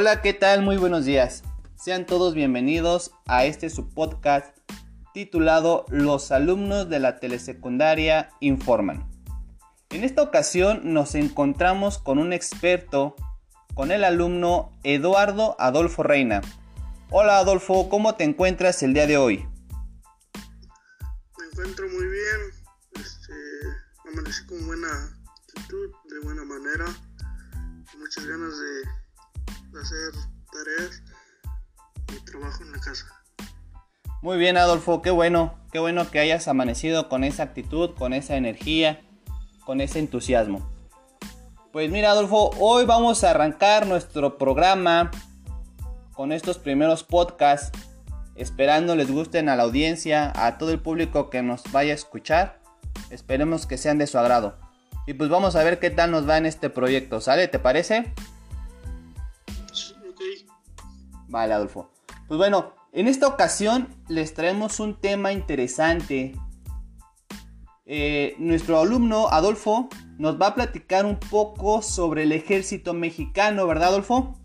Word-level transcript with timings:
Hola, 0.00 0.22
¿qué 0.22 0.32
tal? 0.32 0.62
Muy 0.62 0.78
buenos 0.78 1.04
días. 1.04 1.42
Sean 1.76 2.06
todos 2.06 2.32
bienvenidos 2.32 3.12
a 3.26 3.44
este 3.44 3.68
su 3.68 3.90
podcast 3.90 4.56
titulado 5.12 5.84
Los 5.90 6.32
alumnos 6.32 6.88
de 6.88 7.00
la 7.00 7.20
telesecundaria 7.20 8.30
informan. 8.40 9.06
En 9.90 10.02
esta 10.02 10.22
ocasión 10.22 10.94
nos 10.94 11.14
encontramos 11.14 11.98
con 11.98 12.18
un 12.18 12.32
experto, 12.32 13.14
con 13.74 13.92
el 13.92 14.04
alumno 14.04 14.72
Eduardo 14.84 15.54
Adolfo 15.58 16.02
Reina. 16.02 16.40
Hola 17.10 17.36
Adolfo, 17.36 17.90
¿cómo 17.90 18.14
te 18.14 18.24
encuentras 18.24 18.82
el 18.82 18.94
día 18.94 19.06
de 19.06 19.18
hoy? 19.18 19.46
Me 21.38 21.44
encuentro 21.52 21.86
muy 21.90 22.06
bien, 22.06 22.40
este, 22.94 23.34
amanecí 24.10 24.46
con 24.46 24.66
buena 24.66 24.88
actitud, 25.46 25.90
de 26.08 26.20
buena 26.20 26.44
manera, 26.44 26.86
muchas 27.98 28.24
ganas 28.24 28.58
de, 28.58 28.64
de 28.64 28.99
hacer 29.78 30.12
tareas 30.52 31.02
y 32.12 32.24
trabajo 32.24 32.62
en 32.62 32.72
la 32.72 32.78
casa. 32.80 33.06
Muy 34.22 34.36
bien 34.36 34.56
Adolfo, 34.56 35.00
qué 35.00 35.10
bueno, 35.10 35.58
qué 35.72 35.78
bueno 35.78 36.10
que 36.10 36.18
hayas 36.18 36.48
amanecido 36.48 37.08
con 37.08 37.24
esa 37.24 37.44
actitud, 37.44 37.94
con 37.94 38.12
esa 38.12 38.36
energía, 38.36 39.00
con 39.64 39.80
ese 39.80 39.98
entusiasmo. 39.98 40.70
Pues 41.72 41.90
mira 41.90 42.10
Adolfo, 42.10 42.50
hoy 42.58 42.84
vamos 42.84 43.24
a 43.24 43.30
arrancar 43.30 43.86
nuestro 43.86 44.36
programa 44.36 45.10
con 46.12 46.32
estos 46.32 46.58
primeros 46.58 47.02
podcasts, 47.02 47.70
esperando 48.34 48.94
les 48.94 49.10
gusten 49.10 49.48
a 49.48 49.56
la 49.56 49.62
audiencia, 49.62 50.32
a 50.34 50.58
todo 50.58 50.70
el 50.70 50.80
público 50.80 51.30
que 51.30 51.42
nos 51.42 51.62
vaya 51.72 51.92
a 51.92 51.94
escuchar. 51.94 52.60
Esperemos 53.08 53.66
que 53.66 53.78
sean 53.78 53.98
de 53.98 54.06
su 54.06 54.18
agrado. 54.18 54.58
Y 55.06 55.14
pues 55.14 55.30
vamos 55.30 55.56
a 55.56 55.62
ver 55.62 55.78
qué 55.78 55.90
tal 55.90 56.10
nos 56.10 56.28
va 56.28 56.36
en 56.36 56.44
este 56.44 56.68
proyecto, 56.68 57.20
¿sale? 57.20 57.48
¿Te 57.48 57.58
parece? 57.58 58.12
Vale, 61.30 61.54
Adolfo. 61.54 61.88
Pues 62.26 62.38
bueno, 62.38 62.74
en 62.92 63.06
esta 63.06 63.28
ocasión 63.28 63.88
les 64.08 64.34
traemos 64.34 64.80
un 64.80 65.00
tema 65.00 65.32
interesante. 65.32 66.34
Eh, 67.86 68.34
nuestro 68.38 68.80
alumno 68.80 69.28
Adolfo 69.28 69.88
nos 70.18 70.40
va 70.40 70.48
a 70.48 70.54
platicar 70.54 71.06
un 71.06 71.18
poco 71.18 71.82
sobre 71.82 72.24
el 72.24 72.32
ejército 72.32 72.94
mexicano, 72.94 73.66
¿verdad, 73.66 73.88
Adolfo? 73.88 74.36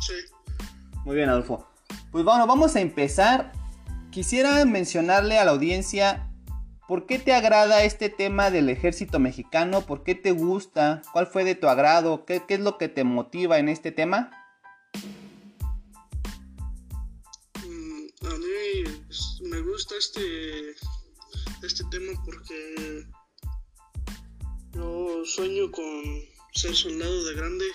sí, 0.00 0.14
Muy 1.04 1.16
bien, 1.16 1.28
Adolfo. 1.28 1.68
Pues 2.10 2.24
bueno, 2.24 2.46
vamos 2.46 2.74
a 2.74 2.80
empezar. 2.80 3.52
Quisiera 4.10 4.64
mencionarle 4.64 5.38
a 5.38 5.44
la 5.44 5.52
audiencia 5.52 6.28
por 6.88 7.06
qué 7.06 7.20
te 7.20 7.34
agrada 7.34 7.84
este 7.84 8.08
tema 8.08 8.50
del 8.50 8.68
ejército 8.68 9.20
mexicano, 9.20 9.82
por 9.82 10.02
qué 10.02 10.16
te 10.16 10.32
gusta, 10.32 11.02
cuál 11.12 11.28
fue 11.28 11.44
de 11.44 11.54
tu 11.54 11.68
agrado, 11.68 12.24
qué, 12.24 12.42
qué 12.46 12.54
es 12.54 12.60
lo 12.60 12.78
que 12.78 12.88
te 12.88 13.04
motiva 13.04 13.58
en 13.58 13.68
este 13.68 13.92
tema. 13.92 14.30
Gusta 19.86 19.96
este, 19.98 20.74
este 21.62 21.84
tema 21.92 22.12
porque 22.24 23.06
yo 24.72 25.22
sueño 25.24 25.70
con 25.70 26.24
ser 26.54 26.74
soldado 26.74 27.24
de 27.24 27.34
grande. 27.34 27.66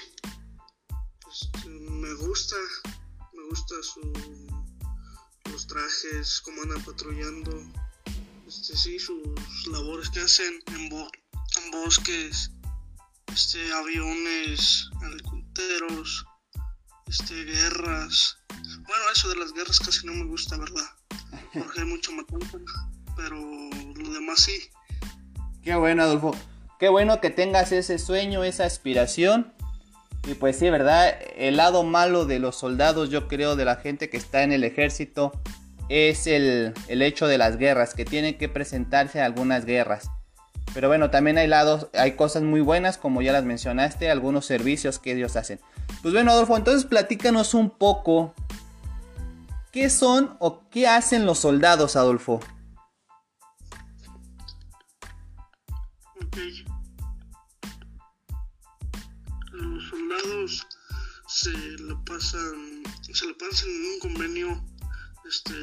Este, 1.32 1.70
me 1.70 2.14
gusta, 2.16 2.58
me 3.34 3.44
gusta 3.48 3.76
su, 3.82 4.02
los 5.52 5.68
trajes, 5.68 6.42
cómo 6.42 6.64
andan 6.64 6.84
patrullando, 6.84 7.64
este, 8.46 8.76
sí, 8.76 9.00
sus 9.00 9.22
labores 9.68 10.10
que 10.10 10.20
hacen 10.20 10.62
en, 10.68 10.90
bo- 10.90 11.10
en 11.64 11.72
bosques, 11.72 12.52
este, 13.28 13.72
aviones, 13.72 14.90
helicópteros, 15.02 16.26
este, 17.08 17.46
guerras. 17.46 18.38
Bueno, 18.50 19.04
eso 19.16 19.30
de 19.30 19.38
las 19.38 19.54
guerras 19.54 19.80
casi 19.80 20.06
no 20.06 20.14
me 20.14 20.26
gusta, 20.26 20.58
¿verdad? 20.58 20.90
Porque 21.54 21.82
hay 21.82 21.86
mucho 21.86 22.12
matanza, 22.14 22.58
pero 23.16 23.36
lo 23.36 24.14
demás 24.14 24.40
sí. 24.40 24.70
Qué 25.64 25.76
bueno, 25.76 26.04
Adolfo. 26.04 26.36
Qué 26.80 26.90
bueno 26.90 27.22
que 27.22 27.30
tengas 27.30 27.72
ese 27.72 28.00
sueño, 28.00 28.44
esa 28.44 28.66
aspiración. 28.66 29.54
Y 30.28 30.36
pues 30.36 30.58
sí, 30.58 30.70
¿verdad? 30.70 31.16
El 31.36 31.58
lado 31.58 31.84
malo 31.84 32.26
de 32.26 32.40
los 32.40 32.56
soldados, 32.56 33.10
yo 33.10 33.28
creo, 33.28 33.56
de 33.56 33.66
la 33.66 33.76
gente 33.76 34.10
que 34.10 34.18
está 34.18 34.44
en 34.44 34.52
el 34.52 34.64
ejército, 34.64 35.32
es 35.90 36.26
el, 36.28 36.74
el 36.88 37.02
hecho 37.02 37.28
de 37.28 37.38
las 37.38 37.58
guerras, 37.58 37.94
que 37.94 38.06
tienen 38.06 38.38
que 38.38 38.48
presentarse 38.48 39.22
a 39.22 39.26
algunas 39.26 39.66
guerras. 39.66 40.10
Pero 40.74 40.88
bueno, 40.88 41.10
también 41.10 41.38
hay 41.38 41.48
lados, 41.48 41.88
hay 41.94 42.14
cosas 42.14 42.44
muy 42.44 42.62
buenas, 42.62 42.98
como 42.98 43.22
ya 43.22 43.34
las 43.34 43.44
mencionaste, 43.44 44.10
algunos 44.10 44.46
servicios 44.46 45.00
que 45.00 45.12
ellos 45.12 45.36
hacen. 45.36 45.60
Pues 46.02 46.14
bueno, 46.14 46.32
Adolfo, 46.32 46.56
entonces 46.56 46.86
platícanos 46.86 47.54
un 47.54 47.70
poco. 47.70 48.34
¿Qué 49.72 49.90
son 49.90 50.36
o 50.40 50.70
qué 50.70 50.86
hacen 50.86 51.26
los 51.26 51.40
soldados, 51.40 51.96
Adolfo? 51.96 52.42
Ok. 56.22 56.38
Los 59.54 59.84
soldados 59.90 60.68
se 61.30 61.52
lo 61.80 62.04
pasan, 62.04 62.84
se 63.14 63.26
lo 63.26 63.38
pasan 63.38 63.70
en 63.70 63.86
un 63.94 64.00
convenio, 64.02 64.66
este, 65.26 65.54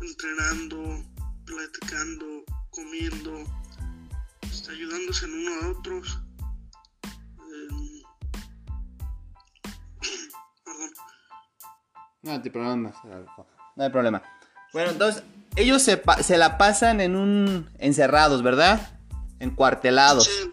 entrenando, 0.00 1.04
platicando, 1.44 2.26
comiendo, 2.70 3.44
este, 4.42 4.72
ayudándose 4.72 5.24
en 5.26 5.34
uno 5.34 5.50
a 5.62 5.68
otros. 5.68 6.18
No 12.26 12.32
hay 12.32 12.50
problema, 12.50 12.92
Adolfo. 13.04 13.46
No 13.76 13.84
hay 13.84 13.90
problema. 13.90 14.22
Bueno, 14.72 14.90
entonces, 14.90 15.22
ellos 15.54 15.82
se, 15.82 15.96
pa- 15.96 16.22
se 16.22 16.36
la 16.38 16.58
pasan 16.58 17.00
en 17.00 17.16
un... 17.16 17.70
encerrados, 17.78 18.42
¿verdad? 18.42 18.98
Encuartelados. 19.38 20.24
Sí, 20.24 20.52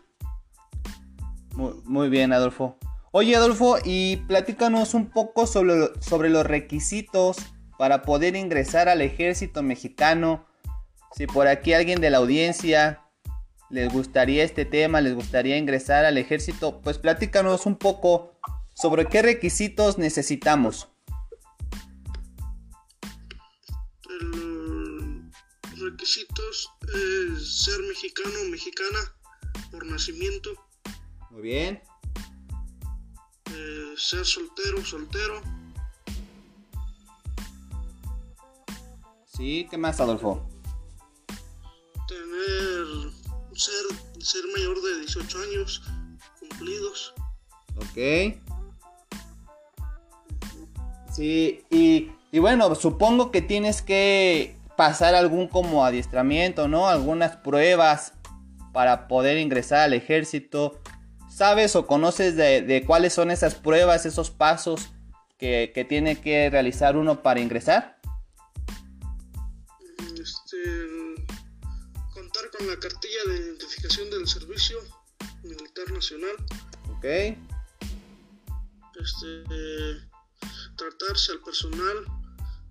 Muy, 1.53 1.73
muy 1.83 2.09
bien, 2.09 2.31
Adolfo. 2.33 2.77
Oye, 3.11 3.35
Adolfo, 3.35 3.77
y 3.83 4.17
platícanos 4.27 4.93
un 4.93 5.09
poco 5.09 5.45
sobre, 5.47 5.75
lo- 5.77 6.01
sobre 6.01 6.29
los 6.29 6.45
requisitos 6.45 7.37
para 7.77 8.01
poder 8.03 8.35
ingresar 8.35 8.87
al 8.89 9.01
ejército 9.01 9.61
mexicano. 9.63 10.45
Si 11.15 11.27
por 11.27 11.47
aquí 11.47 11.73
alguien 11.73 12.01
de 12.01 12.09
la 12.09 12.17
audiencia 12.17 13.01
les 13.69 13.91
gustaría 13.91 14.43
este 14.43 14.65
tema, 14.65 15.01
les 15.01 15.13
gustaría 15.15 15.57
ingresar 15.57 16.05
al 16.05 16.17
ejército, 16.17 16.81
pues 16.81 16.97
platícanos 16.97 17.65
un 17.65 17.75
poco 17.75 18.31
sobre 18.73 19.05
qué 19.07 19.21
requisitos 19.21 19.97
necesitamos. 19.97 20.89
Requisitos 26.03 26.69
es 26.93 27.63
ser 27.63 27.79
mexicano 27.87 28.35
o 28.45 28.49
mexicana 28.49 28.99
por 29.71 29.85
nacimiento, 29.85 30.49
Muy 31.29 31.41
bien. 31.43 31.81
eh, 33.45 33.93
ser 33.95 34.25
soltero, 34.25 34.83
soltero, 34.85 35.41
Sí, 39.25 39.65
¿qué 39.71 39.77
más, 39.79 39.99
Adolfo? 39.99 40.47
tener 42.07 43.11
ser, 43.55 43.85
ser 44.23 44.43
mayor 44.53 44.79
de 44.81 44.99
18 44.99 45.39
años 45.41 45.81
cumplidos. 46.39 47.13
Ok. 47.77 48.37
Sí, 51.11 51.63
y, 51.71 52.11
y 52.31 52.39
bueno, 52.39 52.75
supongo 52.75 53.31
que 53.31 53.41
tienes 53.41 53.81
que 53.81 54.55
pasar 54.75 55.15
algún 55.15 55.47
como 55.47 55.85
adiestramiento, 55.85 56.67
¿no? 56.67 56.87
Algunas 56.87 57.37
pruebas 57.37 58.13
para 58.73 59.07
poder 59.07 59.37
ingresar 59.37 59.79
al 59.79 59.93
ejército. 59.93 60.79
¿Sabes 61.29 61.75
o 61.75 61.87
conoces 61.87 62.35
de, 62.35 62.61
de 62.61 62.85
cuáles 62.85 63.13
son 63.13 63.31
esas 63.31 63.55
pruebas, 63.55 64.05
esos 64.05 64.29
pasos 64.29 64.89
que, 65.37 65.71
que 65.73 65.83
tiene 65.83 66.21
que 66.21 66.49
realizar 66.49 66.95
uno 66.95 67.23
para 67.23 67.39
ingresar? 67.39 67.99
Este, 70.21 70.57
contar 72.13 72.49
con 72.57 72.67
la 72.67 72.77
cartilla 72.79 73.19
de 73.27 73.37
identificación 73.37 74.09
del 74.09 74.27
Servicio 74.27 74.77
Militar 75.43 75.91
Nacional. 75.91 76.35
Ok. 76.97 77.05
Este, 78.95 79.43
tratarse 80.77 81.31
al 81.31 81.39
personal 81.39 82.05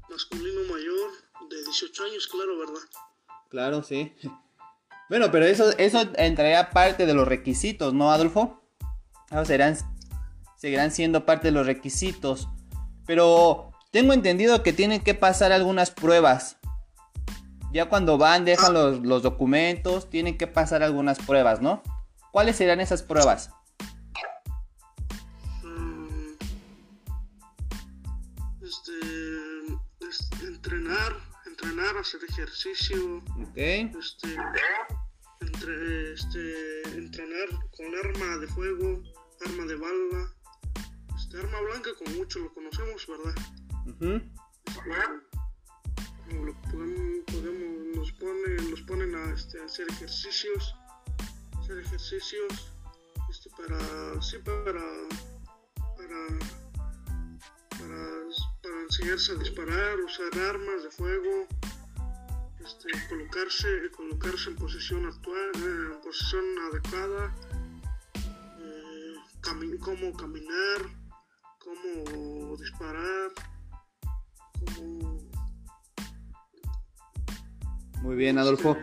masculino 0.09 0.61
mayor 0.73 1.11
de 1.53 1.65
18 1.65 2.05
años, 2.05 2.27
claro, 2.29 2.59
¿verdad? 2.59 2.83
Claro, 3.49 3.83
sí. 3.83 4.15
Bueno, 5.09 5.31
pero 5.31 5.45
eso, 5.45 5.77
eso 5.77 6.01
entraría 6.17 6.71
parte 6.71 7.05
de 7.05 7.13
los 7.13 7.29
requisitos, 7.29 7.93
¿no, 7.93 8.11
Adolfo? 8.11 8.63
Ah, 9.29 9.45
serán, 9.45 9.77
seguirán 10.57 10.91
siendo 10.91 11.27
parte 11.27 11.49
de 11.49 11.53
los 11.53 11.67
requisitos. 11.67 12.49
Pero 13.05 13.73
tengo 13.91 14.15
entendido 14.15 14.63
que 14.63 14.73
tienen 14.73 15.03
que 15.03 15.13
pasar 15.13 15.53
algunas 15.53 15.91
pruebas. 15.91 16.57
Ya 17.75 17.91
cuando 17.91 18.17
van, 18.17 18.47
dejan 18.47 18.71
ah. 18.71 18.79
los, 18.79 19.01
los, 19.01 19.23
documentos, 19.23 20.09
tienen 20.09 20.39
que 20.39 20.47
pasar 20.47 20.83
algunas 20.83 21.19
pruebas, 21.19 21.61
¿no? 21.61 21.83
¿Cuáles 22.31 22.57
serán 22.57 22.81
esas 22.81 23.03
pruebas? 23.03 23.51
Mm, 25.63 26.35
este 28.71 30.47
entrenar 30.47 31.32
entrenar, 31.63 31.97
hacer 31.97 32.21
ejercicio. 32.29 33.19
Ok. 33.19 33.57
Este, 33.57 34.37
entre, 35.41 36.13
este, 36.15 36.83
entrenar 36.99 37.49
con 37.77 37.95
arma 38.05 38.39
de 38.39 38.49
fuego, 38.49 39.03
arma 39.47 39.65
de 39.67 39.77
bala. 39.77 40.35
Este, 41.17 41.39
arma 41.39 41.61
blanca, 41.61 41.91
como 41.99 42.17
muchos 42.17 42.43
lo 42.43 42.53
conocemos, 42.55 43.07
¿verdad? 43.07 43.35
Lo 46.31 46.55
podemos, 46.71 47.25
podemos- 47.27 47.97
nos, 47.97 48.13
ponen, 48.13 48.71
nos 48.71 48.83
ponen 48.83 49.15
a 49.15 49.33
este, 49.35 49.61
a 49.61 49.65
hacer 49.65 49.87
ejercicios, 49.91 50.75
hacer 51.61 51.79
ejercicios, 51.79 52.73
este, 53.31 53.51
para, 53.51 54.23
sí, 54.23 54.39
para, 54.39 54.83
para 55.97 56.62
enseñarse 58.93 59.33
a 59.33 59.37
disparar, 59.37 59.99
usar 60.01 60.39
armas 60.51 60.83
de 60.83 60.91
fuego, 60.91 61.47
este, 62.63 62.89
colocarse, 63.09 63.67
colocarse 63.97 64.51
en 64.51 64.57
posición 64.57 65.07
actual, 65.07 65.51
eh, 65.57 65.95
en 65.95 66.01
posición 66.03 66.45
adecuada, 66.71 67.35
eh, 68.17 69.15
cami- 69.41 69.79
cómo 69.79 70.13
caminar, 70.15 70.81
cómo 71.59 72.55
disparar, 72.59 73.31
cómo 74.77 75.19
Muy 78.03 78.17
bien, 78.17 78.37
Adolfo. 78.39 78.77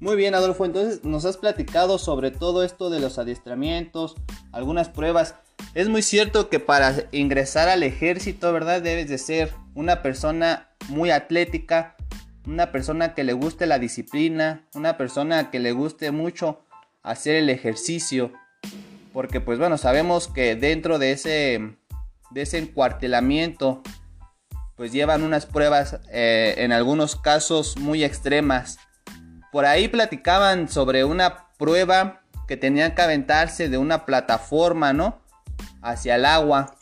Muy 0.00 0.16
bien, 0.16 0.34
Adolfo. 0.34 0.64
Entonces 0.64 1.04
nos 1.04 1.26
has 1.26 1.36
platicado 1.36 1.98
sobre 1.98 2.32
todo 2.32 2.64
esto 2.64 2.90
de 2.90 2.98
los 2.98 3.18
adiestramientos, 3.18 4.16
algunas 4.50 4.88
pruebas. 4.88 5.36
Es 5.72 5.88
muy 5.88 6.02
cierto 6.02 6.48
que 6.48 6.58
para 6.58 7.04
ingresar 7.12 7.68
al 7.68 7.84
ejército, 7.84 8.52
¿verdad? 8.52 8.82
Debes 8.82 9.08
de 9.08 9.18
ser 9.18 9.54
una 9.74 10.02
persona 10.02 10.68
muy 10.88 11.12
atlética, 11.12 11.94
una 12.44 12.72
persona 12.72 13.14
que 13.14 13.22
le 13.22 13.34
guste 13.34 13.66
la 13.66 13.78
disciplina, 13.78 14.66
una 14.74 14.96
persona 14.96 15.50
que 15.50 15.60
le 15.60 15.70
guste 15.70 16.10
mucho 16.10 16.64
hacer 17.04 17.36
el 17.36 17.48
ejercicio. 17.50 18.32
Porque 19.12 19.40
pues 19.40 19.60
bueno, 19.60 19.78
sabemos 19.78 20.26
que 20.26 20.56
dentro 20.56 20.98
de 20.98 21.12
ese, 21.12 21.76
de 22.30 22.42
ese 22.42 22.58
encuartelamiento 22.58 23.80
pues 24.74 24.90
llevan 24.90 25.22
unas 25.22 25.46
pruebas 25.46 26.00
eh, 26.10 26.54
en 26.58 26.72
algunos 26.72 27.14
casos 27.14 27.78
muy 27.78 28.02
extremas. 28.02 28.78
Por 29.52 29.66
ahí 29.66 29.86
platicaban 29.86 30.68
sobre 30.68 31.04
una 31.04 31.48
prueba 31.58 32.22
que 32.48 32.56
tenían 32.56 32.96
que 32.96 33.02
aventarse 33.02 33.68
de 33.68 33.78
una 33.78 34.04
plataforma, 34.04 34.92
¿no? 34.92 35.20
Hacia 35.82 36.16
el 36.16 36.24
agua. 36.24 36.76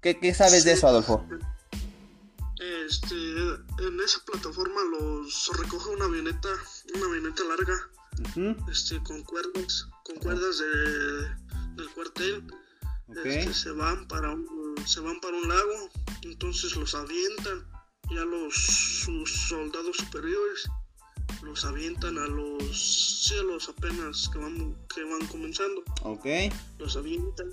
¿Qué, 0.00 0.18
qué 0.18 0.34
sabes 0.34 0.64
de 0.64 0.72
eso, 0.72 0.88
Adolfo? 0.88 1.24
Este, 2.86 3.14
en 3.14 4.00
esa 4.04 4.24
plataforma 4.24 4.80
los 4.98 5.50
recoge 5.58 5.90
una 5.90 6.04
avioneta, 6.04 6.48
una 6.94 7.06
avioneta 7.06 7.42
larga, 7.44 7.74
este, 8.70 9.02
con 9.02 9.22
cuerdas, 9.24 9.88
con 10.04 10.16
cuerdas 10.16 10.58
de, 10.58 11.76
del 11.76 11.90
cuartel. 11.94 12.44
Este, 13.24 13.52
se 13.52 13.70
van 13.72 14.06
para 14.08 14.30
un, 14.30 14.74
se 14.86 15.00
van 15.00 15.20
para 15.20 15.36
un 15.36 15.48
lago, 15.48 15.90
entonces 16.22 16.76
los 16.76 16.94
avientan 16.94 17.66
ya 18.10 18.24
los 18.24 18.54
sus 18.54 19.30
soldados 19.48 19.96
superiores 19.96 20.68
los 21.42 21.64
avientan 21.64 22.18
a 22.18 22.26
los 22.26 23.24
cielos 23.26 23.68
apenas 23.68 24.28
que 24.32 24.38
van 24.38 24.76
que 24.94 25.02
van 25.04 25.26
comenzando, 25.28 25.82
Ok. 26.02 26.26
los 26.78 26.96
avientan, 26.96 27.50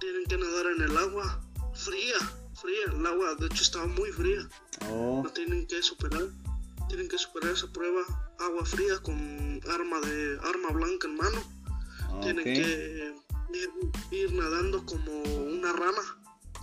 tienen 0.00 0.24
que 0.28 0.36
nadar 0.38 0.66
en 0.76 0.82
el 0.82 0.96
agua 0.96 1.40
fría, 1.74 2.18
fría, 2.60 2.78
el 2.98 3.06
agua 3.06 3.34
de 3.38 3.46
hecho 3.46 3.62
estaba 3.62 3.86
muy 3.86 4.10
fría. 4.12 4.48
Oh, 4.90 5.22
no 5.24 5.30
tienen 5.30 5.66
que 5.66 5.82
superar 5.82 6.28
tienen 6.88 7.08
que 7.08 7.18
superar 7.18 7.52
esa 7.52 7.72
prueba 7.72 8.02
agua 8.40 8.64
fría 8.64 8.98
con 9.02 9.60
arma 9.70 10.00
de 10.00 10.38
arma 10.42 10.70
blanca 10.72 11.06
en 11.06 11.16
mano 11.16 11.40
tienen 12.20 12.40
ok. 12.40 12.44
que 12.44 13.14
ir, 13.54 13.92
ir 14.10 14.32
nadando 14.34 14.84
como 14.84 15.22
una 15.22 15.72
rana 15.72 16.02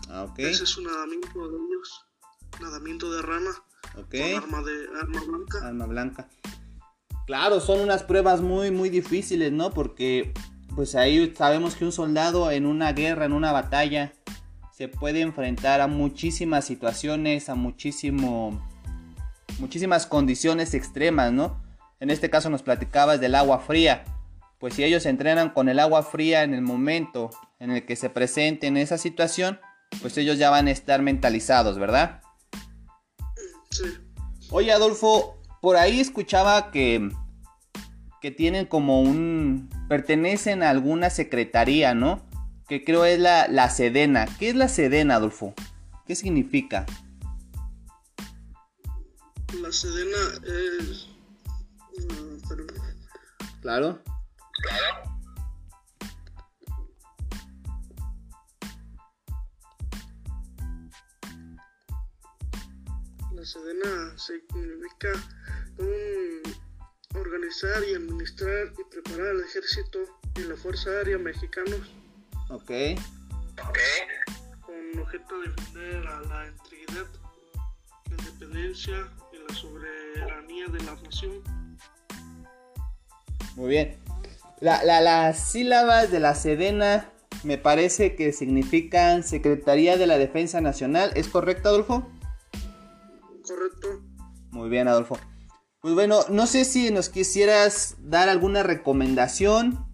Ah, 0.09 0.25
ese 0.37 0.63
es 0.63 0.77
un 0.77 0.85
nadamiento 0.85 1.49
de 1.49 1.57
ellos 1.57 2.05
nadamiento 2.61 3.11
de 3.11 3.21
rana 3.21 3.51
Ok. 3.97 4.11
con 4.11 4.43
arma 4.43 4.61
de 4.63 4.87
arma 5.01 5.21
blanca 5.23 5.67
Alma 5.67 5.85
blanca. 5.85 6.29
Claro, 7.25 7.59
son 7.59 7.81
unas 7.81 8.03
pruebas 8.03 8.39
muy, 8.41 8.71
muy 8.71 8.89
difíciles, 8.89 9.51
¿no? 9.51 9.71
Porque, 9.71 10.33
pues 10.75 10.95
ahí 10.95 11.33
sabemos 11.35 11.75
que 11.75 11.85
un 11.85 11.91
soldado 11.91 12.51
en 12.51 12.65
una 12.65 12.93
guerra, 12.93 13.25
en 13.25 13.33
una 13.33 13.51
batalla, 13.51 14.13
se 14.71 14.87
puede 14.87 15.21
enfrentar 15.21 15.81
a 15.81 15.87
muchísimas 15.87 16.65
situaciones, 16.65 17.49
a 17.49 17.55
muchísimo, 17.55 18.61
muchísimas 19.59 20.05
condiciones 20.05 20.73
extremas, 20.73 21.31
¿no? 21.31 21.63
En 21.99 22.11
este 22.11 22.29
caso 22.29 22.49
nos 22.49 22.61
platicabas 22.61 23.19
del 23.19 23.35
agua 23.35 23.59
fría. 23.59 24.03
Pues 24.59 24.75
si 24.75 24.83
ellos 24.83 25.05
entrenan 25.05 25.49
con 25.49 25.69
el 25.69 25.79
agua 25.79 26.03
fría 26.03 26.43
en 26.43 26.53
el 26.53 26.61
momento 26.61 27.31
en 27.59 27.71
el 27.71 27.85
que 27.85 27.95
se 27.95 28.09
presenten 28.09 28.77
esa 28.77 28.97
situación, 28.97 29.59
pues 30.01 30.17
ellos 30.17 30.37
ya 30.37 30.49
van 30.49 30.67
a 30.67 30.71
estar 30.71 31.01
mentalizados, 31.01 31.79
¿verdad? 31.79 32.21
sí 33.71 33.83
Oye, 34.49 34.71
Adolfo, 34.71 35.41
por 35.61 35.75
ahí 35.75 35.99
escuchaba 35.99 36.71
que, 36.71 37.11
que 38.21 38.31
tienen 38.31 38.65
como 38.65 39.01
un... 39.01 39.69
pertenecen 39.87 40.63
a 40.63 40.69
alguna 40.69 41.09
secretaría, 41.09 41.93
¿no? 41.93 42.21
Que 42.67 42.83
creo 42.83 43.05
es 43.05 43.19
la, 43.19 43.47
la 43.47 43.69
Sedena. 43.69 44.25
¿Qué 44.39 44.49
es 44.49 44.55
la 44.55 44.67
Sedena, 44.67 45.15
Adolfo? 45.15 45.53
¿Qué 46.05 46.15
significa? 46.15 46.85
la 49.61 49.71
sedena 49.71 50.17
es 50.43 51.07
mm, 51.97 52.37
Claro. 53.61 54.01
la 63.31 63.45
sedena 63.45 64.17
significa 64.17 65.11
un 65.79 66.36
organizar 67.27 67.83
y 67.89 67.95
administrar 67.95 68.73
y 68.79 68.83
preparar 68.91 69.27
el 69.35 69.41
ejército 69.41 69.99
y 70.35 70.41
la 70.41 70.55
fuerza 70.55 70.89
aérea 70.91 71.17
mexicanos 71.17 71.79
Ok. 72.49 72.71
con 74.61 74.99
objeto 75.01 75.39
de 75.41 75.49
defender 75.49 76.07
a 76.07 76.21
la 76.21 76.47
integridad, 76.47 77.05
la 78.09 78.15
independencia 78.17 79.07
y 79.33 79.37
la 79.47 79.55
soberanía 79.55 80.67
de 80.67 80.79
la 80.83 80.95
nación. 81.03 81.41
Muy 83.55 83.69
bien. 83.69 83.97
La- 84.59 84.83
la- 84.83 85.01
las 85.01 85.51
sílabas 85.51 86.11
de 86.11 86.19
la 86.19 86.35
Sedena 86.35 87.09
me 87.43 87.57
parece 87.57 88.15
que 88.15 88.31
significan 88.33 89.23
Secretaría 89.23 89.97
de 89.97 90.07
la 90.07 90.17
Defensa 90.17 90.61
Nacional. 90.61 91.11
¿Es 91.15 91.27
correcto, 91.27 91.69
Adolfo? 91.69 92.07
¿Correcto? 93.47 94.01
Muy 94.51 94.69
bien, 94.69 94.87
Adolfo. 94.87 95.17
Pues 95.87 95.95
bueno, 95.95 96.25
no 96.29 96.47
sé 96.47 96.65
si 96.65 96.91
nos 96.91 97.07
quisieras 97.07 97.95
dar 97.99 98.27
alguna 98.27 98.61
recomendación, 98.61 99.87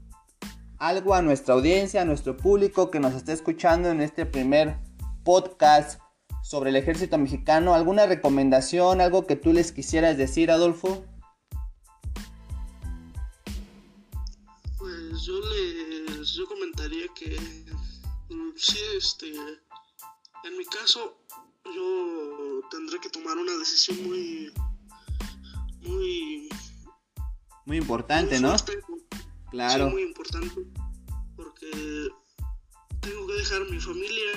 algo 0.79 1.13
a 1.13 1.21
nuestra 1.21 1.53
audiencia, 1.53 2.01
a 2.01 2.05
nuestro 2.05 2.35
público 2.35 2.89
que 2.89 2.99
nos 2.99 3.13
está 3.13 3.31
escuchando 3.31 3.91
en 3.91 4.01
este 4.01 4.25
primer 4.25 4.79
podcast 5.23 6.01
sobre 6.41 6.71
el 6.71 6.77
ejército 6.77 7.19
mexicano, 7.19 7.75
alguna 7.75 8.07
recomendación, 8.07 9.01
algo 9.01 9.27
que 9.27 9.35
tú 9.35 9.53
les 9.53 9.71
quisieras 9.71 10.17
decir, 10.17 10.49
Adolfo. 10.49 11.05
Pues 14.79 15.21
yo 15.21 15.39
les 16.17 16.27
yo 16.33 16.47
comentaría 16.47 17.05
que 17.13 17.37
mm, 18.31 18.49
sí, 18.55 18.79
este, 18.97 19.27
en 19.27 20.57
mi 20.57 20.65
caso 20.65 21.19
yo 21.65 22.61
tendré 22.71 22.99
que 22.99 23.11
tomar 23.11 23.37
una 23.37 23.55
decisión 23.59 24.01
muy, 24.07 24.51
muy, 25.85 26.49
Muy 27.65 27.77
importante, 27.77 28.39
muy 28.39 28.49
¿no? 28.49 28.55
Claro. 29.51 29.87
sí, 29.87 29.93
muy 29.93 30.03
importante, 30.03 30.61
porque 31.35 32.09
tengo 33.01 33.27
que 33.27 33.33
dejar 33.33 33.61
mi 33.69 33.79
familia, 33.79 34.31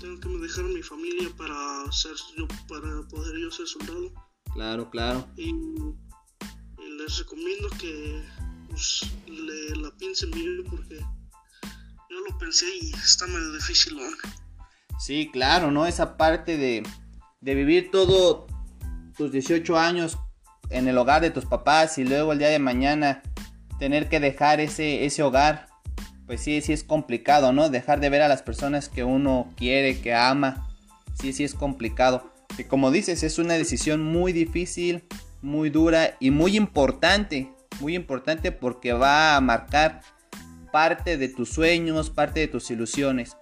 tengo 0.00 0.20
que 0.20 0.28
dejar 0.38 0.64
mi 0.64 0.82
familia 0.82 1.28
para 1.36 1.90
ser 1.92 2.16
yo, 2.36 2.46
para 2.68 3.02
poder 3.08 3.38
yo 3.38 3.50
ser 3.50 3.66
soldado. 3.66 4.12
Claro, 4.52 4.90
claro. 4.90 5.28
y, 5.36 5.50
y 5.50 6.90
les 6.98 7.18
recomiendo 7.18 7.68
que 7.78 8.24
pues, 8.68 9.02
le 9.26 9.76
la 9.76 9.90
piensen 9.96 10.30
bien 10.30 10.64
porque 10.68 10.98
yo 10.98 12.20
lo 12.28 12.38
pensé 12.38 12.66
y 12.80 12.90
está 12.94 13.26
medio 13.26 13.52
difícil 13.52 13.96
¿no? 13.96 14.02
Sí, 14.98 15.30
claro, 15.32 15.70
¿no? 15.70 15.86
Esa 15.86 16.16
parte 16.16 16.56
de, 16.56 16.82
de 17.40 17.54
vivir 17.54 17.90
todo 17.90 18.46
tus 19.18 19.32
18 19.32 19.76
años 19.76 20.16
en 20.70 20.86
el 20.88 20.96
hogar 20.96 21.20
de 21.20 21.30
tus 21.30 21.44
papás 21.44 21.98
y 21.98 22.04
luego 22.04 22.32
el 22.32 22.38
día 22.38 22.48
de 22.48 22.60
mañana 22.60 23.22
tener 23.78 24.08
que 24.08 24.20
dejar 24.20 24.60
ese, 24.60 25.04
ese 25.04 25.22
hogar, 25.22 25.66
pues 26.26 26.40
sí, 26.40 26.60
sí 26.60 26.72
es 26.72 26.84
complicado, 26.84 27.52
¿no? 27.52 27.68
Dejar 27.68 28.00
de 28.00 28.10
ver 28.10 28.22
a 28.22 28.28
las 28.28 28.42
personas 28.42 28.88
que 28.88 29.02
uno 29.02 29.52
quiere, 29.56 30.00
que 30.00 30.14
ama. 30.14 30.68
sí, 31.20 31.32
sí 31.32 31.42
es 31.42 31.54
complicado. 31.54 32.32
Y 32.56 32.64
como 32.64 32.90
dices, 32.90 33.22
es 33.22 33.38
una 33.38 33.54
decisión 33.54 34.02
muy 34.04 34.32
difícil, 34.32 35.04
muy 35.42 35.70
dura 35.70 36.16
y 36.20 36.30
muy 36.30 36.56
importante. 36.56 37.52
Muy 37.80 37.94
importante 37.94 38.52
porque 38.52 38.92
va 38.92 39.36
a 39.36 39.40
marcar 39.40 40.00
parte 40.72 41.16
de 41.16 41.28
tus 41.28 41.50
sueños, 41.50 42.10
parte 42.10 42.40
de 42.40 42.48
tus 42.48 42.70
ilusiones. 42.70 43.36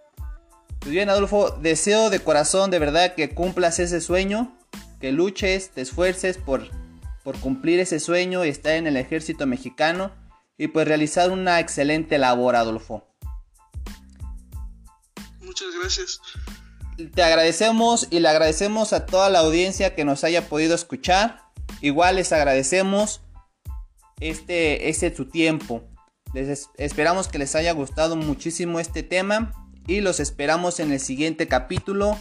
Pues 0.78 0.92
bien, 0.92 1.08
Adolfo, 1.08 1.50
deseo 1.60 2.10
de 2.10 2.20
corazón 2.20 2.70
de 2.70 2.78
verdad 2.78 3.14
que 3.14 3.30
cumplas 3.30 3.78
ese 3.78 4.00
sueño, 4.00 4.55
que 5.06 5.12
luches, 5.12 5.70
te 5.70 5.82
esfuerces 5.82 6.36
por, 6.36 6.68
por 7.22 7.38
cumplir 7.38 7.78
ese 7.78 8.00
sueño 8.00 8.44
y 8.44 8.48
estar 8.48 8.72
en 8.72 8.88
el 8.88 8.96
ejército 8.96 9.46
mexicano 9.46 10.10
y 10.58 10.66
pues 10.66 10.88
realizar 10.88 11.30
una 11.30 11.60
excelente 11.60 12.18
labor, 12.18 12.56
Adolfo. 12.56 13.06
Muchas 15.40 15.68
gracias. 15.80 16.20
Te 17.14 17.22
agradecemos 17.22 18.08
y 18.10 18.18
le 18.18 18.28
agradecemos 18.28 18.92
a 18.92 19.06
toda 19.06 19.30
la 19.30 19.38
audiencia 19.38 19.94
que 19.94 20.04
nos 20.04 20.24
haya 20.24 20.48
podido 20.48 20.74
escuchar. 20.74 21.40
Igual 21.82 22.16
les 22.16 22.32
agradecemos 22.32 23.20
este, 24.18 24.88
este 24.88 25.14
su 25.14 25.26
tiempo. 25.26 25.84
Les 26.34 26.68
esperamos 26.78 27.28
que 27.28 27.38
les 27.38 27.54
haya 27.54 27.70
gustado 27.70 28.16
muchísimo 28.16 28.80
este 28.80 29.04
tema 29.04 29.52
y 29.86 30.00
los 30.00 30.18
esperamos 30.18 30.80
en 30.80 30.90
el 30.90 30.98
siguiente 30.98 31.46
capítulo 31.46 32.18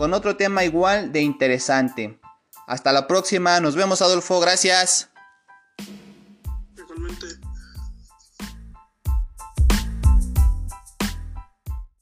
con 0.00 0.14
otro 0.14 0.34
tema 0.34 0.64
igual 0.64 1.12
de 1.12 1.20
interesante. 1.20 2.18
Hasta 2.66 2.90
la 2.90 3.06
próxima, 3.06 3.60
nos 3.60 3.76
vemos 3.76 4.00
Adolfo, 4.00 4.40
gracias. 4.40 5.09